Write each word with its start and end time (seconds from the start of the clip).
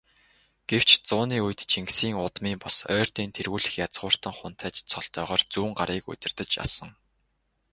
Гэвч, 0.69 0.89
зууны 1.07 1.37
үед 1.45 1.59
Чингисийн 1.71 2.15
удмын 2.25 2.55
бус, 2.63 2.77
Ойрдын 2.95 3.29
тэргүүлэх 3.37 3.75
язгууртан 3.85 4.33
хунтайж 4.39 4.75
цолтойгоор 4.91 5.41
Зүүнгарыг 5.53 6.03
удирдаж 6.13 6.51
асан. 6.65 6.89